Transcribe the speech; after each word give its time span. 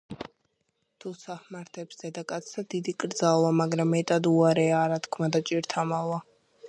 თუცა 1.03 1.33
ჰმართებს 1.41 1.99
დედაკაცსა 2.03 2.63
დიდი 2.75 2.95
კრძალვა, 3.05 3.51
მაგრა 3.59 3.85
მეტად 3.93 4.31
უარეა 4.33 4.81
არა- 4.87 4.99
თქმა 5.07 5.31
და 5.37 5.43
ჭირთა 5.51 5.85
მალვა 5.93 6.19